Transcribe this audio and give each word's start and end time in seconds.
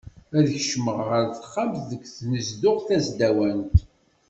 Ad 0.37 0.47
kecmeɣ 0.55 0.99
ɣer 1.09 1.23
texxamt 1.33 1.81
deg 1.91 2.01
tnezduɣt 2.17 2.81
tasdawant. 2.87 3.77